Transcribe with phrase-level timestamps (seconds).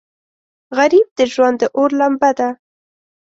[0.77, 2.49] غریب د ژوند د اور لمبه ده